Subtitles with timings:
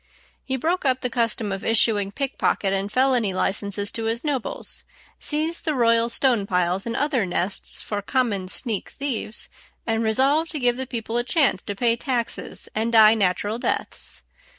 [0.43, 4.83] He broke up the custom of issuing pickpocket and felony licenses to his nobles,
[5.19, 9.47] seized the royal stone piles and other nests for common sneak thieves,
[9.85, 14.23] and resolved to give the people a chance to pay taxes and die natural deaths.